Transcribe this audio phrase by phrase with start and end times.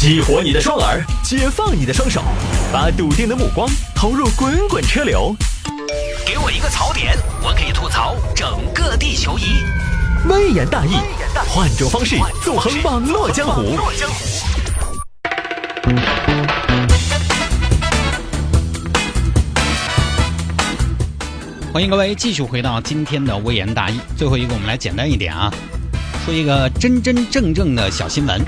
[0.00, 2.22] 激活你的双耳，解放你的双手，
[2.72, 5.36] 把笃定的目光投入滚滚车流。
[6.24, 9.62] 给我一个槽点，我可以吐槽整个地球仪。
[10.26, 10.94] 微言大义，
[11.50, 13.76] 换种方式纵横网络江湖。
[21.74, 24.00] 欢迎各位继续回到今天的微言大义。
[24.16, 25.52] 最后一个，我们来简单一点啊，
[26.24, 28.42] 说一个真真正正的小新闻。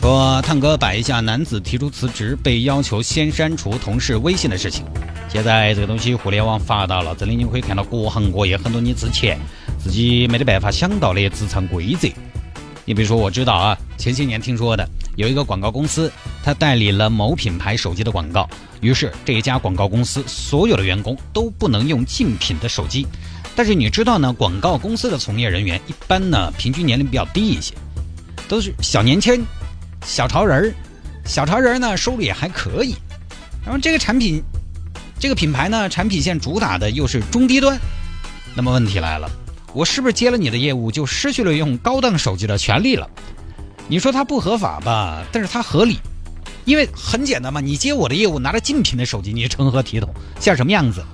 [0.00, 4.84] 说探哥摆一下男子提出辞职被要求先删除同事微信的事情。
[5.28, 9.36] 现在这个东西互联网发达了，这里你可以看到各行各业很多你之前
[9.76, 12.08] 自己没得办法想到的职场规则。
[12.84, 16.10] 你比如说，我知道啊，前些年听说的有一个广告公司，
[16.44, 18.48] 它代理了某品牌手机的广告，
[18.80, 23.04] 于是这一家广告公司所有的员工都不能用竞品的手机。
[23.56, 27.74] 但是你知道呢，广告公司的从业人员一般呢平均年龄比较低一些，
[28.48, 29.44] 都是小年轻。
[30.04, 30.74] 小潮人儿，
[31.24, 32.94] 小潮人儿呢，收入也还可以。
[33.64, 34.42] 然后这个产品，
[35.18, 37.78] 这个品牌呢，产品线主打的又是中低端。
[38.54, 39.30] 那么问题来了，
[39.74, 43.08] 我是不是接了你的业务就失去了用高档手机的权利了？
[43.88, 45.98] 你说它不合法吧，但是它合理，
[46.64, 50.08] 因为很简单嘛，你接我的业务拿着竞品的手机，你成何体统，
[50.40, 51.04] 像什么样子？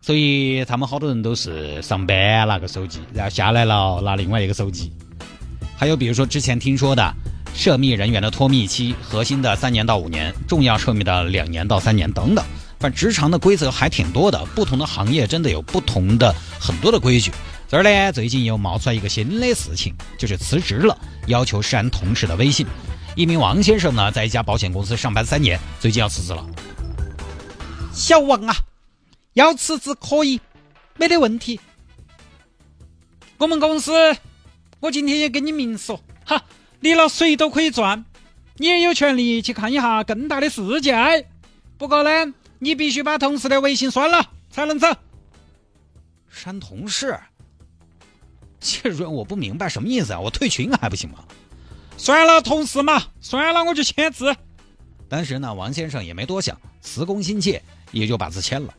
[0.00, 4.92] 所以他们好多人都是上班拿个手机，然后下来了拿另外一个手机。
[5.76, 7.14] 还有比如说之前听说的。
[7.54, 12.44] 涉密人员的脱密期，核心的三年到五年，重要涉密的两年到三年等等。
[12.80, 17.32] 反正职场的规则还挺多的，不同的行业真的有不同的很多的规矩。
[17.68, 22.66] 这儿呢，最近又冒出来一个新的事情，就是辞职了，要求删同事的微信。
[23.14, 26.44] 一名王先生呢，在一家保险公司上班三年，最近要辞职了。
[27.92, 28.56] 小王啊，
[29.34, 30.40] 要辞职可以，
[30.98, 31.60] 没得问题。
[33.38, 33.92] 我们公司，
[34.80, 36.42] 我今天也跟你明说，哈。
[36.84, 38.04] 离了谁都可以赚，
[38.58, 40.94] 你也有权利去看一下更大的世界。
[41.78, 44.86] 不过呢，你必须把同事的微信删了才能走。
[46.28, 47.18] 删同事？
[48.60, 50.20] 这人我不明白什么意思啊！
[50.20, 51.24] 我退群还不行吗？
[51.96, 54.36] 算了，同事嘛，算了，我就签字。
[55.08, 57.62] 当时呢，王先生也没多想，辞工心切，
[57.92, 58.74] 也就把字签了。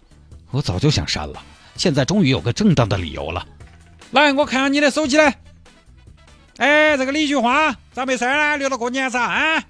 [0.52, 1.42] 我早就想删了，
[1.76, 3.48] 现在终于有个正当的理由了。
[4.12, 5.40] 来，我看下你的手机来。
[6.58, 8.58] 哎，这个李菊花咋没删呢？
[8.58, 9.64] 留到过年噻啊！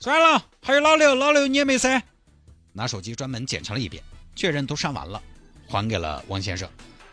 [0.00, 2.02] 算了，还有老刘，老刘你也没删。
[2.72, 4.02] 拿手机专门检查了一遍，
[4.34, 5.20] 确认都删完了，
[5.68, 6.66] 还给了王先生。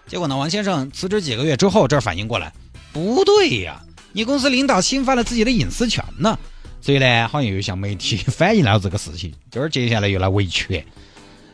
[0.07, 2.53] 结果呢，王先生辞职几个月之后，这儿反应过来，
[2.93, 3.83] 不对呀，
[4.13, 6.39] 你公司领导侵犯了自己的隐私权呢。
[6.79, 10.81] 所以呢，好像又向媒体反映了这个事情，这儿接下来又来维权。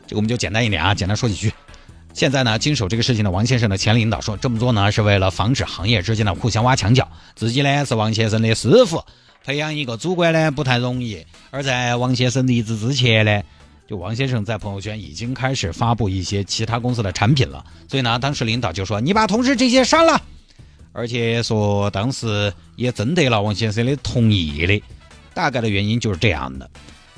[0.05, 1.51] 这个我们就简单一点啊，简单说几句。
[2.11, 7.07] 现在呢，经手这个事情的王先生的前领导说，这么做呢是为了防止行业之间的互相挖墙脚。
[7.35, 9.01] 自己呢是王先生的师傅，
[9.45, 11.23] 培养一个主管呢不太容易。
[11.49, 13.41] 而在王先生离职之前呢，
[13.87, 17.63] 就王先生在朋友圈已经开始发布一些其他公司的产品了。
[17.87, 20.21] 所以呢，当时领导就说：“你把同事这些删了。”
[20.91, 24.83] 而且说当时也征得了王先生的同意的。
[25.33, 26.69] 大概的原因就是这样的。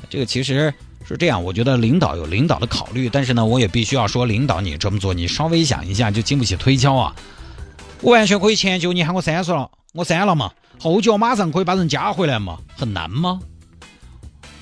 [0.10, 0.72] 这个其实。
[1.12, 7.16] 是这样，我觉得领导有领导的考虑，但是呢，我也必须要说，领导你这么做，你稍微想一下就经不起推敲啊。
[8.02, 13.40] 我完全可以迁就你喊我删了，我删了嘛，后脚马上可以把人加回来嘛，很难吗？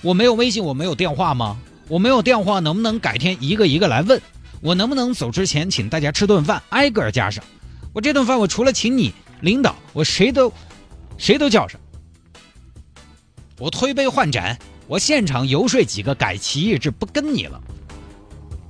[0.02, 1.58] 我没有微信，我没有电话吗？
[1.88, 4.22] 我没有电话，能不能改天一个一个来问？
[4.62, 7.44] 我能不能走之前请大家吃顿饭，挨个加上？
[7.94, 10.52] 我这顿饭我除了请你领导，我谁都
[11.18, 11.80] 谁都叫上。
[13.58, 14.58] 我推杯换盏。
[14.90, 17.62] 我现场游说几个改旗易帜不跟你了，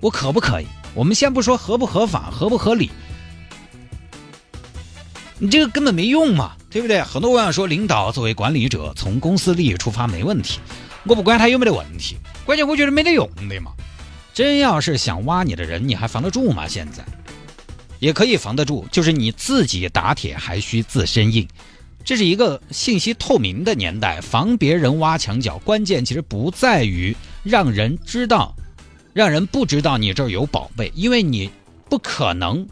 [0.02, 0.66] 我可不可以？
[0.94, 2.92] 我们先不说合不合法、合不合理，
[5.38, 7.02] 你这个根本没用嘛，对不对？
[7.02, 10.60] 很多网友说，领导作为管理者，从公司利益出发没问题，
[11.06, 13.72] 我不管他有没得问题，关键我觉得没得用的嘛。
[14.34, 16.68] 真要是想挖你的人，你还防得住吗？
[16.68, 17.02] 现在
[18.00, 21.48] 也可以防得住，就是你自己打铁还需自身硬。
[22.10, 28.56] 这是一个信息透明的年代，防别人挖墙脚，关键其实不在于让人知道，
[29.14, 31.52] 让人不知道你这儿有宝贝，因为你
[31.88, 32.68] 不可能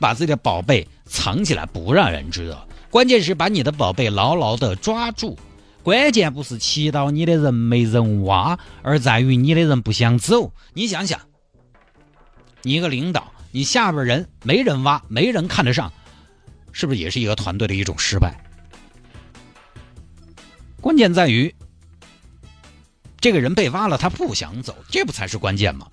[0.00, 2.66] 把自己的宝贝藏起来不让人知道。
[2.90, 5.38] 关键是把你的宝贝牢牢的抓住，
[5.84, 10.52] 关键不是祈祷你的人没人挖，而在于你的人不想走。
[10.74, 11.20] 你想想，
[12.62, 15.92] 你一个领导，你下边人没人挖，没人看得上，
[16.72, 18.36] 是不是也是一个团队的一种失败？
[20.82, 21.54] 关键在于，
[23.20, 25.86] 这个人被挖了，他不想走，这不才是关键吗？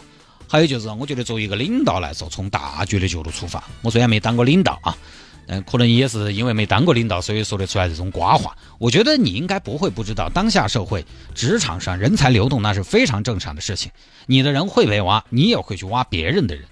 [0.47, 4.97] 还有就是，我觉得作为一个领导来说，从大局的角度出发，我虽然没当过领导啊，
[5.45, 8.57] 嗯，可能也是因为没当过领导，所以说得出来这种瓜话。
[8.79, 11.05] 我觉得你应该不会不知道，当下社会
[11.35, 13.91] 职场上人才流动那是非常正常的事情。
[14.25, 16.65] 你的人会被挖，你也会去挖别人的人，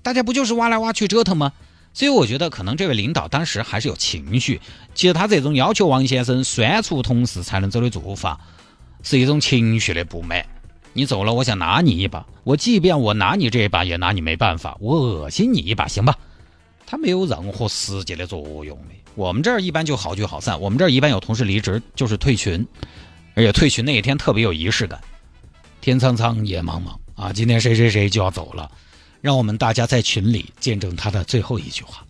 [0.00, 1.52] 大家不就是挖来挖去折腾吗？
[1.94, 4.60] 所以我觉得可能这位领导当时还是有情绪。
[4.94, 8.38] 其实他这种要求王先生删除同事才能走的做法，
[9.02, 10.44] 是一种情绪的不满。
[10.92, 12.26] 你走了，我想拿你一把。
[12.42, 14.76] 我即便我拿你这一把，也拿你没办法。
[14.80, 16.16] 我恶心你一把，行吧？
[16.86, 18.94] 他没有任何实际的作用的。
[19.14, 20.60] 我们这儿一般就好聚好散。
[20.60, 22.66] 我们这儿一般有同事离职就是退群，
[23.34, 25.00] 而且退群那一天特别有仪式感。
[25.80, 27.32] 天苍苍，野茫茫啊！
[27.32, 28.70] 今天谁谁谁就要走了，
[29.24, 32.04] 让我们大家在群里见证他的最后一句话。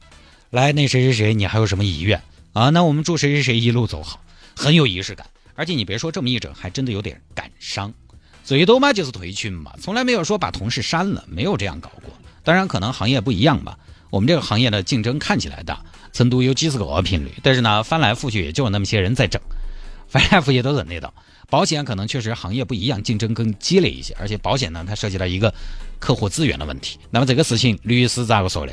[0.51, 2.21] 来，那谁谁谁，你还有什么遗愿
[2.53, 2.71] 啊？
[2.71, 4.21] 那我们祝谁谁谁一路走好，
[4.57, 5.25] 很有仪式感。
[5.55, 7.95] 而且你别说这么一整，还真的有点感伤。
[8.43, 12.13] 最多嘛就是退群嘛，从来没有说把同事删了，没有这样搞过。
[12.43, 13.79] 当然可能行业不一样吧，
[14.11, 19.41] 我们这个行业的竞争看起来大，成都有几十个频率，但是呢翻来覆去也就那么些人在整，
[20.15, 21.13] 白大夫也都认得到。
[21.51, 25.53] 保险可能确实行业不一样，竞争更激烈一些，而且保险呢它涉及到一个
[25.99, 26.99] 客户资源的问题。
[27.11, 28.73] 那么这个事情律师咋个说呢？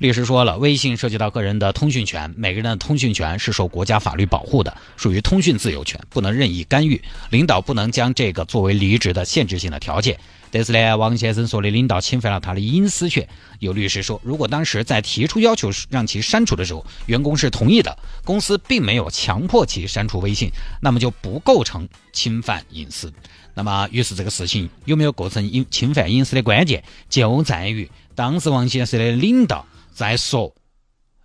[0.00, 6.98] 律师说了，微信涉及到个人的通讯权，每个人的通讯权是受国家法律保护的，属于通讯自由权，不能任意干预。
[7.28, 10.18] 领导不能将这个作为离职的限制性的条件。
[10.50, 13.28] 但是呢，王先生说的领导侵犯了他的隐私权。
[13.58, 17.94] 有律师说，如果当时在提出要求让其删除的时候，员工是同意的，
[18.24, 20.50] 公司并没有强迫其删除微信，
[20.80, 23.12] 那么就不构成侵犯隐私。
[23.52, 29.66] 那么，于是这个事情有没有构成隐侵犯隐私的关键，就在于当时王先生的领导。
[30.00, 30.50] 再说，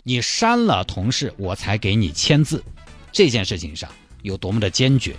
[0.04, 2.62] 你删了同事，我才给你签字，
[3.10, 3.90] 这件事情上
[4.22, 5.16] 有多么的坚决，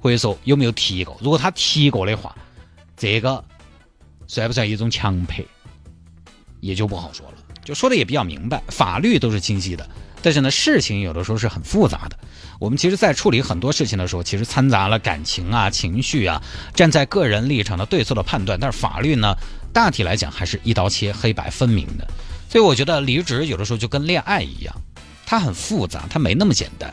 [0.00, 1.16] 或者说有没有提过？
[1.22, 2.36] 如果他提过的话，
[2.96, 3.44] 这个
[4.26, 5.36] 算不算一种强迫，
[6.58, 7.34] 也就不好说了。
[7.64, 9.88] 就说的也比较明白，法律都是清晰的，
[10.20, 12.18] 但是呢，事情有的时候是很复杂的。
[12.58, 16.42] 我们其实，在处理很多事情的时候，其实掺杂了感情啊、情绪啊，
[16.74, 18.58] 站在个人立场的对错的判断。
[18.58, 19.36] 但是法律呢，
[19.72, 22.04] 大体来讲还是一刀切、黑白分明的。
[22.50, 24.74] 所以我觉得离职有的时候就跟恋爱一样，
[25.24, 26.92] 它很复杂，它没那么简单。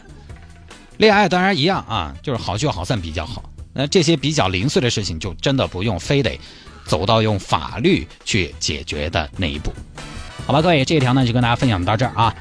[0.98, 3.44] 恋爱当然一样啊，就是好聚好散比较好。
[3.74, 6.40] 那这些比较零碎的事情，就真的不用非得
[6.86, 9.74] 走到用法律去解决的那一步，
[10.46, 10.62] 好吧？
[10.62, 12.36] 各位，这一条呢就跟大家分享到这儿啊。